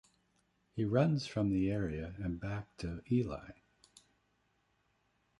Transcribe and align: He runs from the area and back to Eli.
He 0.73 0.83
runs 0.83 1.27
from 1.27 1.51
the 1.51 1.69
area 1.69 2.15
and 2.17 2.39
back 2.39 2.75
to 2.77 3.03
Eli. 3.11 3.51